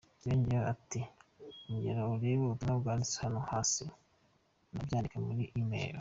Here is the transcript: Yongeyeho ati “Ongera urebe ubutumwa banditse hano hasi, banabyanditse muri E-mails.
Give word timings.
Yongeyeho 0.27 0.65
ati 0.75 1.01
“Ongera 1.69 2.01
urebe 2.13 2.41
ubutumwa 2.45 2.83
banditse 2.85 3.17
hano 3.25 3.39
hasi, 3.49 3.83
banabyanditse 4.73 5.17
muri 5.27 5.43
E-mails. 5.59 5.99